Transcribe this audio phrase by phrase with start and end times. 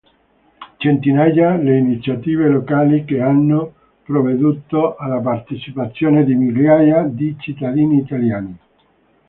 [0.79, 3.71] Centinaia le iniziative locali che hanno
[4.03, 8.57] provveduto alla partecipazione di migliaia di cittadini italiani.